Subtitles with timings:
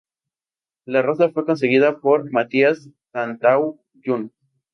[0.85, 4.33] La rosa fue conseguida por Mathias Tantau jun.